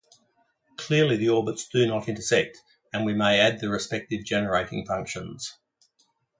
Clearly 0.77 1.15
the 1.15 1.29
orbits 1.29 1.67
do 1.67 1.85
not 1.85 2.09
intersect 2.09 2.57
and 2.91 3.05
we 3.05 3.13
may 3.13 3.39
add 3.39 3.59
the 3.59 3.69
respective 3.69 4.25
generating 4.25 4.83
functions. 4.83 5.59